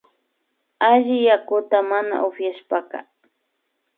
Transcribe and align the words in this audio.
Alli 0.91 1.17
yakuta 1.27 1.77
mana 1.89 2.15
upyashpaka 2.27 2.97